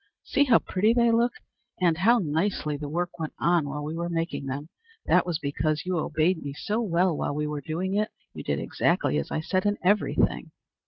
[0.23, 1.33] "See how pretty they look!
[1.79, 4.67] And how nicely the work went on while we were making them!
[5.05, 8.09] That was because you obeyed me so well while we were doing it.
[8.33, 10.49] You did exactly as I said in every thing."